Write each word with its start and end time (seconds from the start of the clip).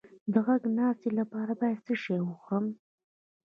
د 0.31 0.33
غږ 0.45 0.59
د 0.63 0.67
ناستې 0.79 1.09
لپاره 1.19 1.51
باید 1.61 1.79
څه 1.85 1.93
شی 2.03 2.17
وخورم؟ 2.21 2.65